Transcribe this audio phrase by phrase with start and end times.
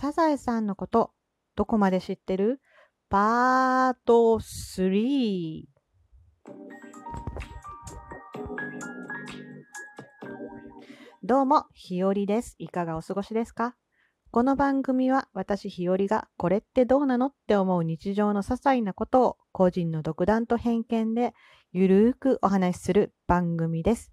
[0.00, 1.10] サザエさんのこと、
[1.56, 2.62] どこまで知ってる？
[3.10, 5.64] パート3。
[11.22, 12.54] どうも、ひよりです。
[12.58, 13.76] いかがお過ごしですか？
[14.30, 21.34] この番組は私ひよりがこれってどうなのって思う日常の些細なことを個人の独断と偏見で
[21.72, 24.10] ゆるーくお話しする番組です。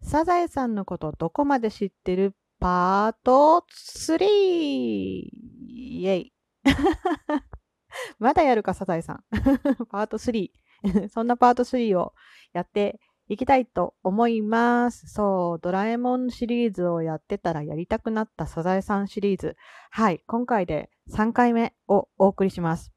[0.00, 2.34] サザエさんのことどこまで知ってる？
[2.60, 3.64] パート
[4.06, 4.22] 3!
[4.22, 6.32] イェイ
[8.18, 9.24] まだやるか、サザエさん。
[9.88, 10.50] パート3。
[11.08, 12.12] そんなパート3を
[12.52, 15.06] やっていきたいと思います。
[15.06, 19.56] そう、ドラえもんシリーズをやってたらやりたくなったサザエさんシリーズ。
[19.90, 22.92] はい、今回で3回目をお送りします。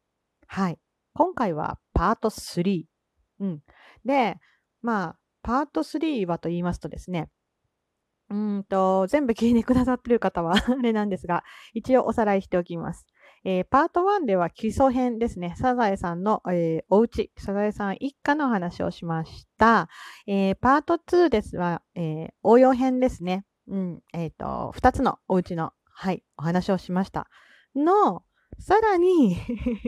[0.47, 0.79] はい、
[1.13, 2.83] 今回はパート3。
[3.39, 3.63] うん。
[4.03, 4.41] で、
[4.81, 7.29] まあ、パート3はと言いますとですね、
[8.33, 11.43] うんと、全部聞いてくださってる方はあれなんですが、
[11.75, 13.05] 一応おさらいしておきます。
[13.45, 15.53] えーパート1では基礎編ですね。
[15.55, 19.87] サザエさんの、えーお家、サザエさん一家の話をしました。
[20.25, 23.45] えーパート2ですは、えー応用編ですね。
[23.67, 27.29] うん、えっ、と、2つのお家の、はい、お話をしました。
[27.75, 28.23] の、
[28.57, 29.37] さらに、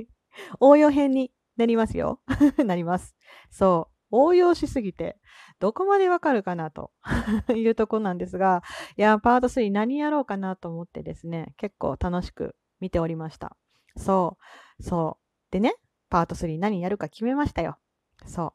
[0.60, 2.22] 応用編になりますよ。
[2.64, 3.16] なります。
[3.50, 3.96] そう。
[4.12, 5.18] 応用しすぎて、
[5.60, 6.92] どこまでわかるかなと
[7.56, 8.64] いうとこなんですが、
[8.98, 13.56] いや、パート3何やろうかなと思ってですね、結構楽しく見ておりました。
[13.98, 14.38] そ
[14.80, 15.52] う、そう。
[15.52, 15.76] でね、
[16.10, 17.78] パート3何やるか決めましたよ。
[18.26, 18.54] そ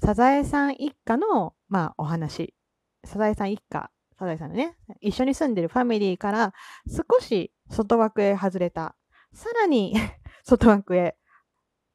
[0.00, 2.54] サザエさん一家の、まあ、お話。
[3.04, 6.52] サザエさん一家、サザエさんのね、一緒に住んでるファミリーから
[6.86, 8.96] 少し外枠へ外れた。
[9.32, 9.94] さらに
[10.44, 11.16] 外枠へ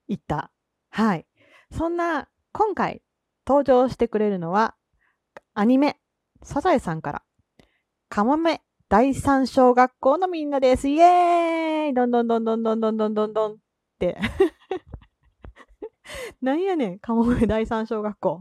[0.08, 0.52] 行った。
[0.90, 1.28] はい。
[1.72, 3.04] そんな、今回
[3.50, 4.76] 登場してくれるのは、
[5.56, 5.98] アニメ、
[6.44, 7.24] サザエさんから、
[8.08, 10.88] カモメ第三小学校のみんなです。
[10.88, 13.56] イエーイどんどんどんどんどんどんどんどんどんっ
[13.98, 14.20] て。
[16.44, 18.40] なんやねん、カモメ第三小学校。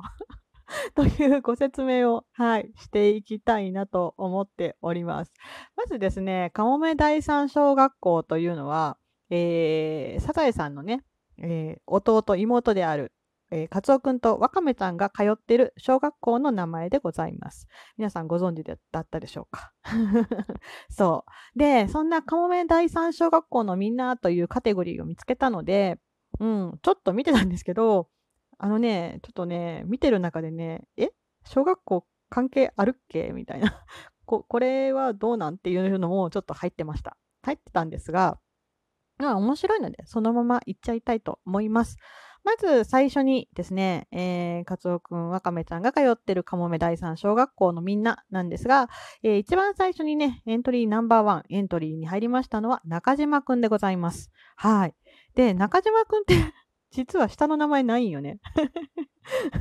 [0.95, 5.33] というご説明を、はい、していきたいなと思っております。
[5.75, 8.99] まずですね、カモメ第三小学校というのは、
[9.31, 11.03] えー、サザエさんのね、
[11.39, 13.13] えー弟、妹である、
[13.51, 17.67] えー、カツオくんとワカメちゃんが通っている小学校の名前でございます。
[17.97, 19.73] 皆さんご存知だったでしょうか？
[20.91, 21.59] そう。
[21.59, 25.99] で、そんなカモメ第三小学校のみんなというカテゴリーを見つけたので、
[26.41, 28.09] うん、ちょっと見てたんですけど、
[28.59, 31.11] あのね、ちょっとね、見てる中でね、え？
[31.45, 33.31] 小学校関係あるっけ？
[33.33, 33.73] みたいな
[34.27, 34.45] こ。
[34.47, 35.55] これはどうなん？
[35.55, 37.17] っていうのもちょっと入ってました。
[37.43, 38.39] 入ってたんですが、
[39.21, 41.97] 面白いので、そのまま行っちゃいたいと思います。
[42.49, 48.89] まず最初にですね、えー、カツオくん、ワカメちゃんが通ってるカモメ第三小学校のみんななんですが、
[49.23, 54.31] えー一番最初にね、エントリーナンバーワン、エントリーに入りましたのは中島くんでございます。
[54.57, 54.95] はい。
[55.35, 56.37] で、中島くんって
[56.91, 58.39] 実は下の名前ないんよね。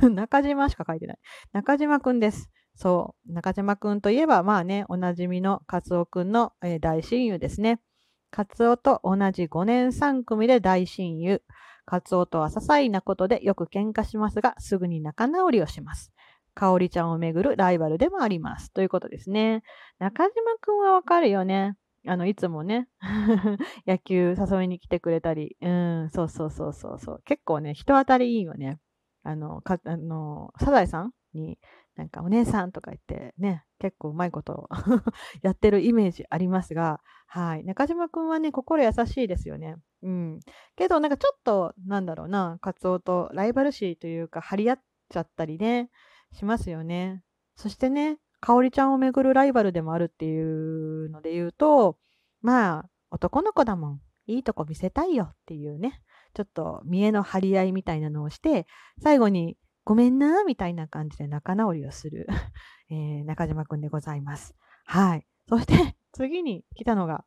[0.10, 1.18] 中島しか書いてない。
[1.52, 2.48] 中島くんです。
[2.74, 3.32] そう。
[3.34, 7.82] 中島くんといえば、まあね、おなじみのカツオくんの、えー大親友ですね。
[8.30, 11.42] カツオと同じ5年3組で大親友。
[11.88, 16.12] カツオとは些細なことでよく喧嘩しますが、すぐに仲直りをします。
[16.52, 18.70] かおりちゃんをめぐるライバルでもあります。
[18.74, 19.62] ということですね。
[19.98, 21.76] 中島くんはわかるよね。
[22.06, 22.88] あの、いつもね、
[23.86, 27.22] 野球誘いに来てくれたり、うん、そうそうそうそうそう。
[27.24, 28.78] 結構ね、人当たりいいよね。
[29.22, 31.58] あの、か、あの、サザエさんに、
[31.98, 34.68] なんかお姉さんとか言ってね、結構うまいこと
[35.42, 37.64] やってるイメージありますが、はい。
[37.64, 39.74] 中島くんはね、心優しいですよね。
[40.02, 40.40] うん。
[40.76, 45.90] けど、なんかちょっと、なんだろうな、カツオとライバル視というか、張り合っちゃったりね、
[46.32, 47.24] しますよね。
[47.56, 51.98] そしてね、かおりちゃんをめぐるライバルでもあるっていうので言うと、
[52.42, 54.00] まあ、男の子だもん。
[54.26, 56.00] いいとこ見せたいよっていうね、
[56.34, 58.66] ちょっと見栄の張り合いみたいなのをして、
[59.02, 59.56] 最後に、
[59.88, 62.26] ごめんな、みたいな感じで仲直りをする、
[62.90, 64.54] えー中島くんでございます。
[64.84, 65.26] はい。
[65.48, 67.24] そして、 次に来たのが、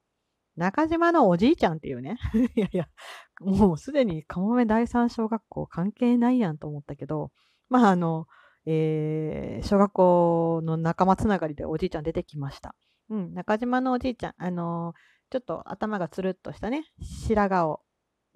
[0.58, 2.20] 中島のおじいちゃんっていうね。
[2.56, 2.88] いやいや、
[3.40, 7.32] もうすでにカモメ第三小学校関係ないやんと思ったけど、
[7.68, 8.28] まああの、
[8.68, 12.76] えー小学校の仲間つながりでおじいちゃん出てきました。
[13.10, 14.94] うん、中島のおじいちゃん、あの
[15.32, 17.82] ちょっと頭がつるっとしたね、白髪を、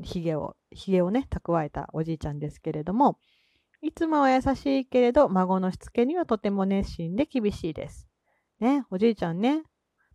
[0.02, 3.20] ひげを、ひげをね、蓄えたおじいちゃんですけれども、
[3.86, 8.08] いつもは優しいけれど、孫のしつけにはとても熱心で厳しいです。
[8.60, 9.62] ね、おじいちゃんね、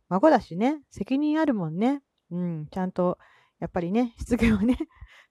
[0.08, 2.02] 孫だしね、責任あるもんね。
[2.32, 3.16] うん、ちゃんと、
[3.60, 4.76] やっぱりね、 しつけをね、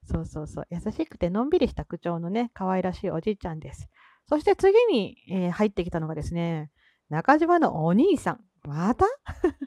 [0.04, 3.90] そうそうそう、優しくてのんびりした口調のね、可愛らしいおじいちゃんです。
[4.26, 6.70] そして次に、えー入ってきたのがですね、
[7.10, 8.44] 中島のお兄さん。
[8.66, 9.04] また？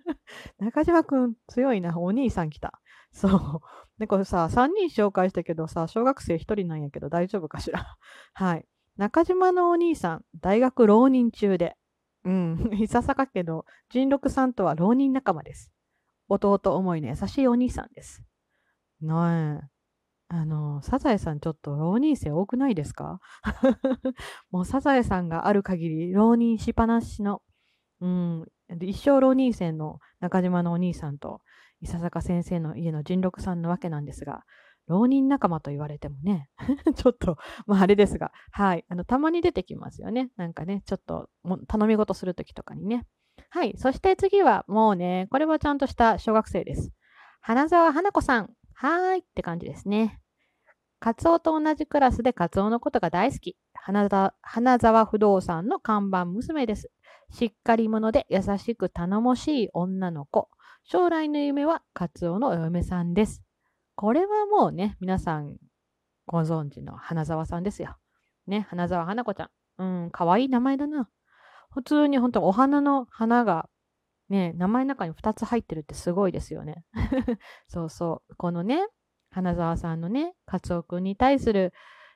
[0.57, 1.99] 中島くん強いな。
[1.99, 2.81] お兄さん来た。
[3.13, 3.62] そう。
[4.00, 7.98] で、これさ、3人紹介したけどさ、小学生1人なんやけど大丈夫かしら？
[8.33, 8.65] はい。
[8.98, 11.77] 中島のお兄さん、大学浪人中で。
[12.25, 12.69] うん。
[12.74, 15.71] 伊佐坂家の仁六さんとは浪人仲間です。
[16.30, 18.24] 弟思いの優しいお兄さんです。
[19.01, 19.68] なえ。
[20.30, 23.19] あの、サザエさんちょっと浪人生多くないですか？
[24.50, 27.44] もうサザエさんがある限り浪人しっぱなしの、
[28.00, 28.45] うん、
[28.81, 31.42] 一生浪人生の中島のお兄さんと
[31.83, 34.45] 伊佐坂先生の家の仁六さんのわけなんですが、
[34.88, 36.50] 浪人仲間と言われてもね、
[36.95, 37.38] ちょっと、
[37.68, 40.31] まああれですが、はい、あの、たまに出てきますよね。
[40.38, 41.30] なんかね、ちょっと
[41.68, 43.06] 頼み事するときとかにね。
[43.50, 46.94] はい、そして次はもうね、これはちゃんとした小学生です。
[47.41, 48.50] 花沢花子さん。
[48.74, 50.21] はーいって感じですね。
[51.00, 53.57] カツオと同じクラスでカツオのことが大好き。
[53.74, 56.89] 花沢不動産の看板娘です。
[57.29, 60.47] しっかり者で優しく頼もしい女の子。
[60.85, 63.41] 将来の夢はカツオのお嫁さんです。
[63.95, 65.57] これはもうね、皆さん
[66.25, 67.97] ご存知の花沢さんですよ。
[68.47, 69.50] ね、花沢花子ちゃん。
[69.77, 71.09] うん、かわいい名前だな。
[71.71, 73.69] 普通に本当お花の花が
[74.30, 76.83] ね、名前の中に2つ入ってるってすごいですよね。
[77.68, 78.36] そうそう。
[78.36, 78.86] このね、
[79.31, 81.74] 花沢さんのね、カツオくんに対する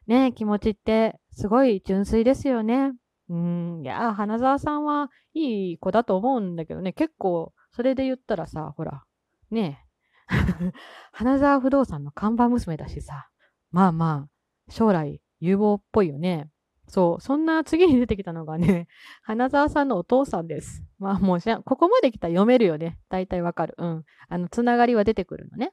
[0.08, 2.94] ね、気持ちってすごい純粋ですよね。
[3.30, 9.04] うん、いや、花沢さんはいい子だと思うんだけどね、結構、それで言ったらさ、ほら、
[9.52, 9.86] ね
[11.14, 13.30] 花沢不動産の看板娘だしさ、
[13.70, 14.28] まあま
[14.68, 16.50] あ、将来有望っぽいよね。
[16.88, 18.88] そう、そんな次に出てきたのがね、
[19.22, 20.84] 花沢さんのお父さんです。
[20.98, 22.98] まあもう、ここまで来たら読めるよね。
[23.10, 23.76] 大体わかる。
[23.78, 24.06] うん。
[24.28, 25.72] あの、つながりは出てくるのね。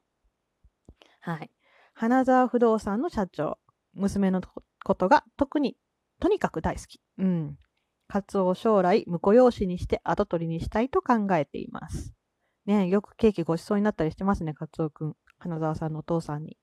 [1.20, 1.50] はい。
[1.94, 3.58] 花沢不動産の社長、
[3.94, 4.42] 娘の
[4.84, 5.78] ことが特に、
[6.20, 7.00] とにかく大好き。
[7.16, 7.58] うん。
[8.06, 12.14] カツオを将来、婿養子にして跡取りにしたいと考えています。
[12.66, 15.16] ねよくケーキごちそうになったりしてますね、カツオくん。
[15.38, 16.56] 花沢さんのお父さんに。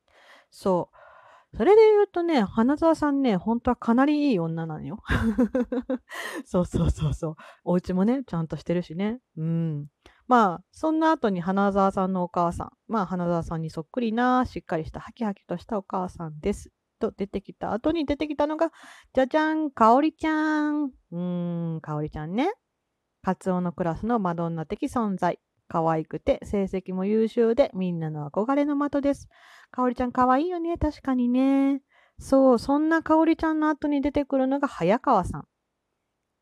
[0.50, 1.58] そう。
[1.58, 5.04] それで言うとね、花沢さんね、本当はかなりいい女なのよ。
[6.46, 7.36] そうそうそうそう。
[7.66, 9.20] お家もね、ちゃんとしてるしね。
[9.36, 9.88] うん。
[10.28, 16.72] まあ、そんな後に花沢さんのお母さん、まあ、花沢さんにそっくりな、しっかりしたハキハキとしたお母さんです。
[17.02, 18.72] と出てきた後に出てきたのが、
[19.14, 20.86] じゃじゃん、かおりちゃん。
[20.86, 22.54] うーん、かおりちゃんね。
[23.24, 25.40] カツオのクラスのマドンナ的存在。
[25.68, 29.30] 可愛くて、成績も優秀で、みんなの憧れの的です。
[29.72, 31.82] かおりちゃん可愛いよね、確かにね。
[32.20, 35.48] そう、そんなかおりちゃんの後に出てくるのが早川さん。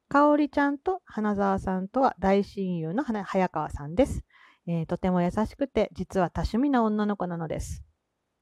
[0.10, 4.24] かおりちゃんと花沢さんとは大親友の早川さんです、
[4.66, 7.84] えー、とても優しくて、実は多趣味な女の子なのです。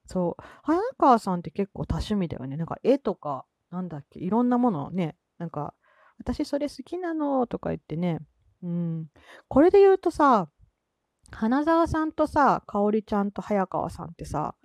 [0.07, 0.43] そう。
[0.63, 2.57] 早川さんって結構多趣味だよね。
[2.57, 5.73] なんか絵とか、なんだっけ、いろんなものをね、なんか、
[6.17, 8.19] 私それ好きなのとか言ってね。
[8.63, 9.07] うん。
[9.47, 10.49] これで言うとさ、
[11.31, 14.55] 花沢さんとさ、かおりちゃんと早川さんってさ、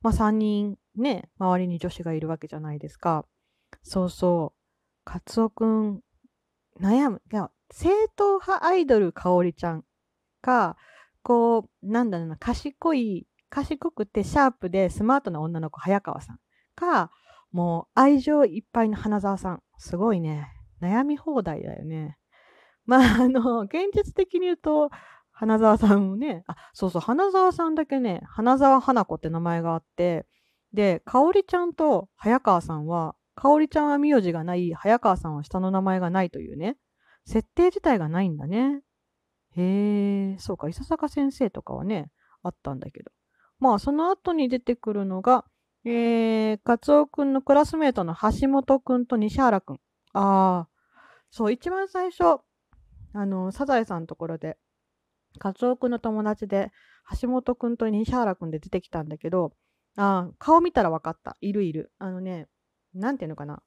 [0.00, 3.24] まあ3人ね、周りに女子がいるわけじゃないですか。
[3.82, 4.58] そうそう。
[5.04, 6.02] カツオくん、
[6.80, 7.22] 悩む。
[7.32, 9.84] いや、正統派アイドルかおりちゃん
[10.42, 10.76] か、
[11.22, 16.38] こう、なんだろうな、賢い、賢くてシャープでスマートな女の子、早川さん
[16.74, 17.10] か、
[17.50, 19.62] もう愛情いっぱいの花澤さん。
[19.78, 20.48] すごいね。
[20.80, 22.18] 悩み放題だよね。
[22.84, 24.90] まあ、あの、現実的に言うと、
[25.32, 30.26] 花澤さんもね、あ、そうそう、花澤さんだけね、花澤花子って名前があって、
[30.72, 36.76] で、かおりちゃんと早川さんはかおりちゃんは名字がない、早川さんは下の名前がないというね、
[37.24, 38.82] 設定自体がないんだね。
[39.56, 42.10] へえ、そうか、伊佐坂先生とかはね、
[42.42, 43.12] あったんだけど。
[43.60, 45.44] まあ、その後に出てくるのが、
[45.84, 49.80] えー、カツオくんのクラスメートの橋本くんと西原くん。
[50.12, 50.68] ああ、
[51.30, 52.40] そう、一番最初、
[53.14, 54.58] あの、サザエさんのところで、
[55.38, 56.72] カツオくんの友達で、
[57.20, 59.52] 橋本くんと西原くんで出てきたんだけど、
[59.96, 61.36] ああ、顔見たら分かった。
[61.40, 61.92] いるいる。
[61.98, 62.48] あのね、
[62.94, 63.62] なんていうのかな。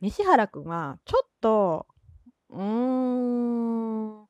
[0.00, 1.86] 西原くんは、ちょっと、
[2.50, 4.23] うーん、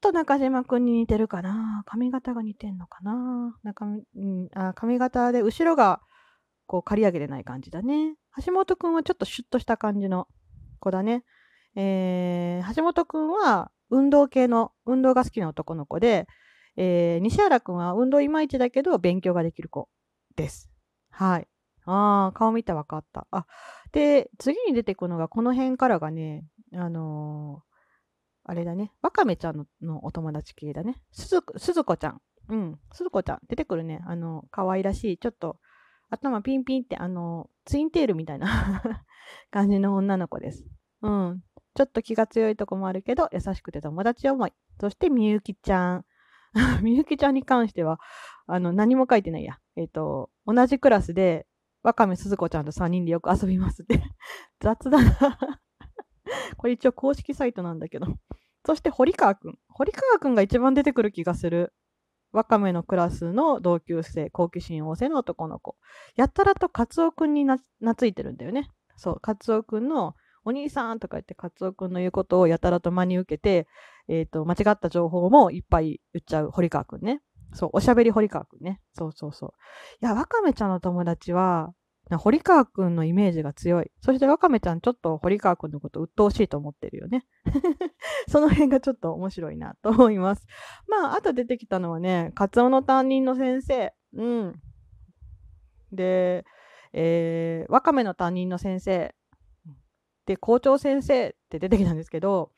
[0.00, 1.82] と中島くんに似てるかな？
[1.86, 3.56] 髪型が似てんのかな？
[3.62, 6.00] なんか、うん、あ髪型で後ろが
[6.66, 8.14] こう刈り上げてない感じだね。
[8.44, 10.28] 橋本くんはちょっとシュッとした感じの
[10.78, 11.24] 子だね。
[11.76, 16.26] えー、橋本くんは運動系の、運動が好きな男の子で、
[16.76, 19.88] えー、西原くんは運動いまいちだけど勉強ができる子
[20.36, 20.70] です。
[21.10, 21.48] はい。
[21.86, 23.26] ああ、顔見て分かった。
[23.30, 23.46] あ、
[23.92, 27.69] で、次に出てくるのが、この辺からがね、あのー、
[28.44, 31.02] あれだね、わかめちゃんのお友達系だね。
[31.12, 32.20] すず、すずこちゃん。
[32.48, 33.38] うん、すずこちゃん。
[33.48, 34.02] 出てくるね。
[34.06, 35.58] あの、可愛らしい、ちょっと、
[36.10, 38.82] 頭ピンピンって、あの、ツインテールみたいな
[39.50, 40.64] 感じの女の子です。
[41.02, 41.42] うん。
[41.74, 44.52] ちちょっと気が強いとこもあるけど、優しくて友達思い。
[44.80, 46.04] そしてみゆきちゃん。
[46.82, 48.00] みゆきちゃんに関しては、
[48.46, 49.58] あの、何も書いてないや。
[49.76, 51.46] えっ、ー、と、同じクラスで、
[51.82, 54.02] わかめすずこちゃんと3人でよく遊びますって
[54.60, 55.60] 雑だな
[56.56, 58.06] これ一応公式サイトなんだけど
[58.66, 59.58] そして堀川くん。
[59.68, 61.72] 堀川くんが一番出てくる気がする。
[62.32, 65.76] わかめのクラスの同級生、好奇心旺盛の男の子。
[66.14, 68.70] やたらとカツオくんにな懐いてるんだよね。
[68.96, 73.66] そう、カツオくんのお兄さんとか言ってカツオくんの言うことをやたらと真に受けて、
[74.08, 77.20] えっ、ー、と、間違った情報もいっぱい言っちゃう堀川くんね。
[77.52, 78.80] そう、おしゃべり堀川くんね。
[78.92, 79.52] そうそうそう。
[80.00, 81.72] いや、わかめちゃんの友達は、
[82.18, 83.90] 堀川くんのイメージが強い。
[84.00, 87.24] そしてわかめちゃんちょっと堀川くんのこと鬱陶しいと思ってるよね。
[88.28, 90.46] その辺がちょっと面白いなと思います。
[90.88, 93.94] まあ、あと出てきたのはね、カツオの担任の先生。
[94.14, 94.60] うん。
[95.92, 96.44] で、
[96.92, 99.14] えー、わかめの担任の先生。
[100.26, 102.52] で、校長先生って出てきたんですけど、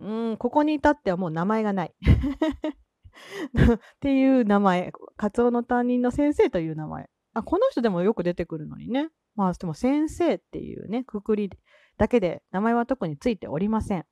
[0.00, 1.94] うん、ここに至ってはもう名前がない。
[1.98, 4.92] っていう名前。
[5.16, 7.08] カツオの担任の先生という名前。
[7.40, 9.10] あ、この人でもよく出てくるのにね。
[9.34, 11.50] まあ、でも先生っていうね、くくり
[11.96, 14.04] だけで名前は特についておりません。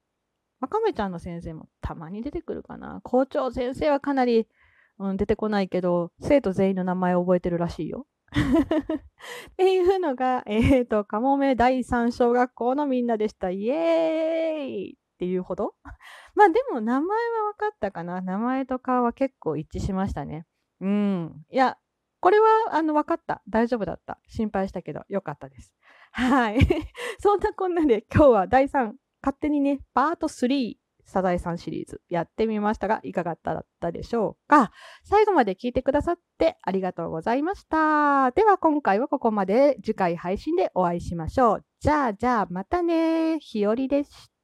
[0.61, 3.00] わかめちゃんの先生もたまに出てくるかな。
[3.02, 4.47] 校長先生はかなり、
[4.99, 8.06] うん、出てこないけど、生徒全員の名前を覚えてるらしいよ。
[8.33, 13.50] っていうのが、えっ、ー、と、かもめ第三小学校のみんなでした。
[13.50, 15.75] イエーイっていうほど
[16.35, 18.21] まあでも名前は分かったかな。
[18.21, 20.47] 名前と顔は結構一致しましたね。
[20.80, 21.45] うん。
[21.50, 21.78] いや、
[22.26, 23.40] これは、あの、分かった。
[23.49, 24.18] 大丈夫だった。
[24.26, 25.73] 心配したけど、よかったです。
[26.11, 26.59] はい。
[27.21, 34.73] そんなこんなで、今日は第3、勝手にね、パート3、サザエさんシリーズやってみましたが、いかがだったでしょうか？
[35.04, 38.33] 最後まで聞いてくださってありがとうございました。
[38.33, 41.64] では今回はここまで次回配信でお会いしましょう。
[41.78, 43.38] じゃあじゃあまたね。
[43.38, 44.36] ひよりでした。